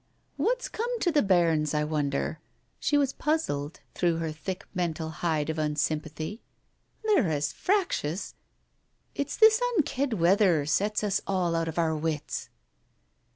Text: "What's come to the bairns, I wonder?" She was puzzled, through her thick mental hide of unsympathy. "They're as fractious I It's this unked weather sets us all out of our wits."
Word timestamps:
"What's 0.35 0.67
come 0.67 0.99
to 1.01 1.11
the 1.11 1.21
bairns, 1.21 1.75
I 1.75 1.83
wonder?" 1.83 2.39
She 2.79 2.97
was 2.97 3.13
puzzled, 3.13 3.81
through 3.93 4.15
her 4.17 4.31
thick 4.31 4.63
mental 4.73 5.11
hide 5.11 5.47
of 5.51 5.59
unsympathy. 5.59 6.41
"They're 7.03 7.27
as 7.29 7.53
fractious 7.53 8.33
I 9.15 9.21
It's 9.21 9.37
this 9.37 9.61
unked 9.75 10.15
weather 10.15 10.65
sets 10.65 11.03
us 11.03 11.21
all 11.27 11.55
out 11.55 11.67
of 11.67 11.77
our 11.77 11.95
wits." 11.95 12.49